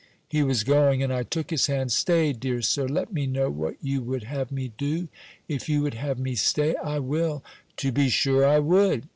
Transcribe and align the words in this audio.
He 0.27 0.41
was 0.41 0.63
going, 0.63 1.03
and 1.03 1.13
I 1.13 1.21
took 1.21 1.51
his 1.51 1.67
hand: 1.67 1.91
"Stay, 1.91 2.33
dear 2.33 2.63
Sir, 2.63 2.87
let 2.87 3.13
me 3.13 3.27
know 3.27 3.51
what 3.51 3.75
you 3.83 4.01
would 4.01 4.23
have 4.23 4.51
me 4.51 4.71
do. 4.75 5.09
If 5.47 5.69
you 5.69 5.83
would 5.83 5.93
have 5.93 6.17
me 6.17 6.33
stay, 6.33 6.75
I 6.77 6.97
will." 6.97 7.43
"To 7.77 7.91
be 7.91 8.09
sure 8.09 8.43
I 8.43 8.57
would." 8.57 9.07